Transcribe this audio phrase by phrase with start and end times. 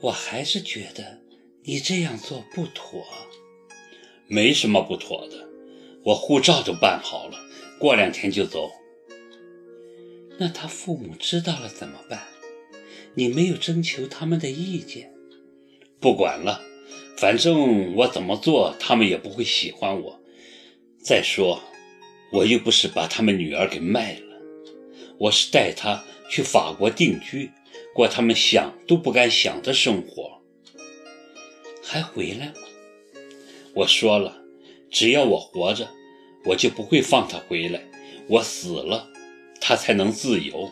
[0.00, 1.20] 我还是觉得
[1.64, 3.04] 你这样做不妥。
[4.26, 5.48] 没什么不妥的，
[6.04, 7.38] 我护照都办好了，
[7.78, 8.70] 过两天就走。
[10.38, 12.22] 那他父母知道了怎么办？
[13.14, 15.12] 你没有征求他们的意见。
[15.98, 16.62] 不管了，
[17.16, 20.20] 反正我怎么做，他们也不会喜欢我。
[21.02, 21.60] 再说，
[22.30, 24.40] 我又不是把他们女儿给卖了，
[25.18, 27.50] 我是带她去法国定居，
[27.94, 30.42] 过他们想都不敢想的生活。
[31.82, 32.54] 还回来吗？
[33.74, 34.42] 我说了，
[34.90, 35.88] 只要我活着，
[36.44, 37.82] 我就不会放他回来。
[38.28, 39.08] 我死了，
[39.60, 40.70] 他才能自由。